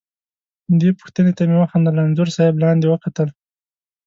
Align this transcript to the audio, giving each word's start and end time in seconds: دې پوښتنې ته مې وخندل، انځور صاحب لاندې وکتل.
دې 0.79 0.89
پوښتنې 0.99 1.31
ته 1.37 1.43
مې 1.49 1.57
وخندل، 1.59 1.95
انځور 2.03 2.29
صاحب 2.35 2.55
لاندې 2.63 2.85
وکتل. 2.89 3.27